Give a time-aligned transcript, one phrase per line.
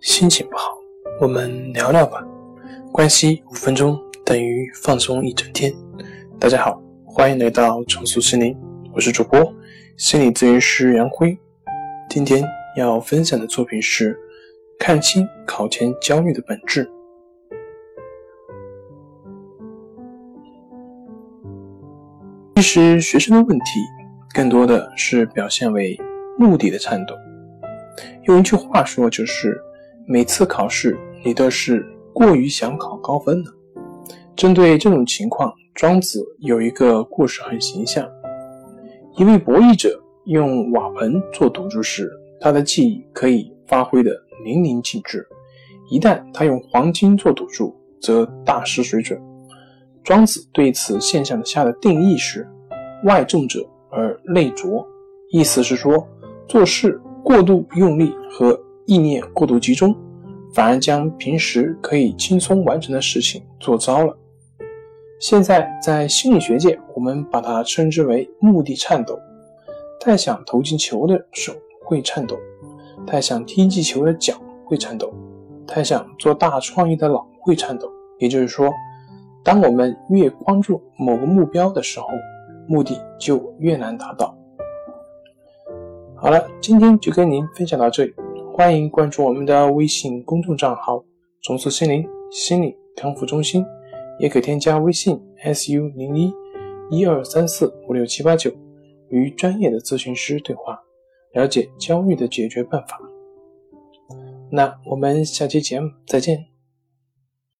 [0.00, 0.78] 心情不好，
[1.20, 2.24] 我们聊聊吧。
[2.92, 5.74] 关系五分钟等于放松一整天。
[6.38, 8.56] 大家好，欢迎来到重塑心灵，
[8.94, 9.52] 我是主播
[9.96, 11.36] 心理咨询师杨辉。
[12.08, 12.44] 今天
[12.76, 14.14] 要分享的作品是
[14.78, 16.86] 《看清考前焦虑的本质》。
[22.54, 23.64] 其实，学生的问题
[24.32, 25.98] 更多的是表现为
[26.38, 27.16] 目的的颤抖。
[28.28, 29.60] 用一句话说，就是。
[30.10, 33.54] 每次考试，你都是过于想考高分了。
[34.34, 38.08] 针对这种情况，庄子有一个故事很形象：
[39.18, 44.10] 一位博弈者用瓦盆做赌注时，他的技艺可以发挥的
[44.46, 45.18] 淋漓尽致；
[45.90, 49.20] 一旦他用黄金做赌注，则大失水准。
[50.02, 52.48] 庄子对此现象下的定义是：
[53.04, 54.82] 外重者而内拙，
[55.32, 56.08] 意思是说，
[56.48, 58.58] 做事过度用力和。
[58.88, 59.94] 意念过度集中，
[60.54, 64.16] 反而将平时可以轻松完成的事情做糟了。
[65.20, 69.20] 现在在心理学界，我们把它称之为目的颤抖。
[70.00, 71.52] 太想投进球的手
[71.84, 72.34] 会颤抖，
[73.06, 75.12] 太想踢进球的脚会颤抖，
[75.66, 77.92] 太想做大创意的脑会颤抖。
[78.18, 78.72] 也就是说，
[79.44, 82.06] 当我们越关注某个目标的时候，
[82.66, 84.34] 目的就越难达到。
[86.16, 88.14] 好了，今天就跟您分享到这里。
[88.58, 91.00] 欢迎关注我们的微信公众账号
[91.42, 93.64] “重塑心灵心理康复中心”，
[94.18, 95.16] 也可添加微信
[95.54, 96.34] “su 零一
[96.90, 98.50] 一二三四五六七八九”
[99.10, 100.76] 与专业的咨询师对话，
[101.34, 102.98] 了解焦虑的解决办法。
[104.50, 106.57] 那我们下期节目再见。